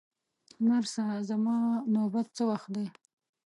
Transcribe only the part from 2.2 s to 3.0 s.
څه وخت دی؟